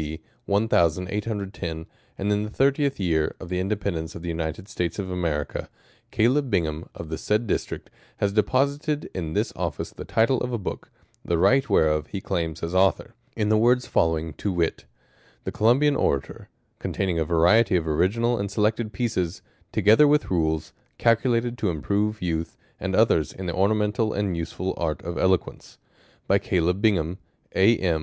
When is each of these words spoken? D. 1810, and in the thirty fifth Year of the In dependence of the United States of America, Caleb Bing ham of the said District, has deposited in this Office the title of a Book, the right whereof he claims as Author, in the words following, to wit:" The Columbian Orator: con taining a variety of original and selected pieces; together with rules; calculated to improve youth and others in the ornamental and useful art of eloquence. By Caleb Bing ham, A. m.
D. 0.00 0.20
1810, 0.46 1.86
and 2.16 2.30
in 2.32 2.44
the 2.44 2.50
thirty 2.50 2.84
fifth 2.84 3.00
Year 3.00 3.34
of 3.40 3.48
the 3.48 3.58
In 3.58 3.66
dependence 3.66 4.14
of 4.14 4.22
the 4.22 4.28
United 4.28 4.68
States 4.68 5.00
of 5.00 5.10
America, 5.10 5.68
Caleb 6.12 6.48
Bing 6.48 6.66
ham 6.66 6.88
of 6.94 7.08
the 7.08 7.18
said 7.18 7.48
District, 7.48 7.90
has 8.18 8.32
deposited 8.32 9.10
in 9.12 9.32
this 9.32 9.52
Office 9.56 9.90
the 9.90 10.04
title 10.04 10.40
of 10.40 10.52
a 10.52 10.56
Book, 10.56 10.92
the 11.24 11.36
right 11.36 11.68
whereof 11.68 12.06
he 12.06 12.20
claims 12.20 12.62
as 12.62 12.76
Author, 12.76 13.16
in 13.36 13.48
the 13.48 13.58
words 13.58 13.88
following, 13.88 14.34
to 14.34 14.52
wit:" 14.52 14.84
The 15.42 15.50
Columbian 15.50 15.96
Orator: 15.96 16.48
con 16.78 16.92
taining 16.92 17.20
a 17.20 17.24
variety 17.24 17.74
of 17.74 17.88
original 17.88 18.38
and 18.38 18.48
selected 18.52 18.92
pieces; 18.92 19.42
together 19.72 20.06
with 20.06 20.30
rules; 20.30 20.72
calculated 20.98 21.58
to 21.58 21.70
improve 21.70 22.22
youth 22.22 22.56
and 22.78 22.94
others 22.94 23.32
in 23.32 23.46
the 23.46 23.52
ornamental 23.52 24.12
and 24.12 24.36
useful 24.36 24.74
art 24.76 25.02
of 25.02 25.18
eloquence. 25.18 25.76
By 26.28 26.38
Caleb 26.38 26.80
Bing 26.80 26.94
ham, 26.94 27.18
A. 27.56 27.76
m. 27.78 27.96